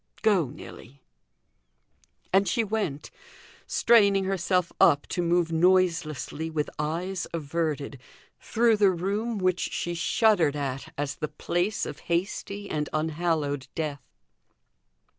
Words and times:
Go, 0.23 0.47
Nelly." 0.49 1.03
And 2.33 2.47
she 2.47 2.63
went; 2.63 3.11
straining 3.67 4.23
herself 4.23 4.73
up 4.81 5.05
to 5.09 5.21
move 5.21 5.51
noiselessly, 5.51 6.49
with 6.49 6.71
eyes 6.79 7.27
averted, 7.35 7.99
through 8.39 8.77
the 8.77 8.89
room 8.89 9.37
which 9.37 9.59
she 9.59 9.93
shuddered 9.93 10.55
at 10.55 10.91
as 10.97 11.17
the 11.17 11.27
place 11.27 11.85
of 11.85 11.99
hasty 12.09 12.67
and 12.67 12.89
unhallowed 12.91 13.67
death. 13.75 14.01